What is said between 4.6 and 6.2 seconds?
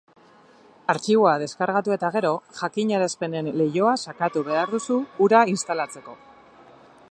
duzu, hura instalatzeko.